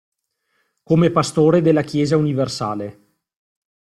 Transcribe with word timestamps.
Come 0.81 1.11
Pastore 1.11 1.61
della 1.61 1.83
Chiesa 1.83 2.17
universale. 2.17 3.17